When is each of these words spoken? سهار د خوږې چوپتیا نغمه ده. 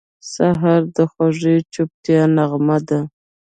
سهار 0.33 0.81
د 0.95 0.97
خوږې 1.11 1.55
چوپتیا 1.73 2.21
نغمه 2.37 2.77
ده. 2.87 2.99